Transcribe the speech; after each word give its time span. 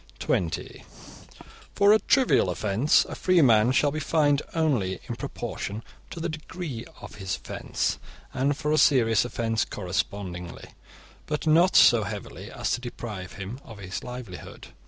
(20) 0.17 0.83
For 1.75 1.93
a 1.93 1.99
trivial 1.99 2.49
offence, 2.49 3.05
a 3.05 3.13
free 3.13 3.43
man 3.43 3.71
shall 3.71 3.91
be 3.91 3.99
fined 3.99 4.41
only 4.55 4.99
in 5.07 5.15
proportion 5.15 5.83
to 6.09 6.19
the 6.19 6.27
degree 6.27 6.85
of 7.01 7.17
his 7.21 7.35
offence, 7.35 7.99
and 8.33 8.57
for 8.57 8.71
a 8.71 8.79
serious 8.79 9.25
offence 9.25 9.63
correspondingly, 9.63 10.69
but 11.27 11.45
not 11.45 11.75
so 11.75 12.01
heavily 12.03 12.49
as 12.49 12.71
to 12.71 12.81
deprive 12.81 13.33
him 13.33 13.59
of 13.63 13.77
his 13.77 14.03
livelihood. 14.03 14.69